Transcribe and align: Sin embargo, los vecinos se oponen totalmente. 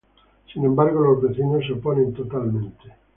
Sin 0.51 0.65
embargo, 0.65 0.99
los 0.99 1.21
vecinos 1.21 1.63
se 1.63 1.73
oponen 1.73 2.11
totalmente. 2.11 2.91